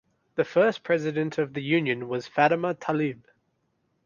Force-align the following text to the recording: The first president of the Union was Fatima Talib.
The 0.33 0.43
first 0.43 0.81
president 0.83 1.37
of 1.37 1.53
the 1.53 1.61
Union 1.61 2.07
was 2.09 2.27
Fatima 2.27 2.73
Talib. 2.73 3.23